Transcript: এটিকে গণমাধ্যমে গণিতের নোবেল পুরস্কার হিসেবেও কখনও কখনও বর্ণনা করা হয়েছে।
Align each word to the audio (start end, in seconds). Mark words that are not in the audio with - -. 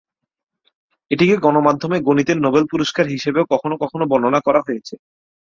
এটিকে 1.11 1.35
গণমাধ্যমে 1.37 1.97
গণিতের 2.07 2.37
নোবেল 2.45 2.63
পুরস্কার 2.71 3.05
হিসেবেও 3.07 3.49
কখনও 3.53 3.75
কখনও 3.83 4.09
বর্ণনা 4.11 4.39
করা 4.47 4.59
হয়েছে। 4.59 4.93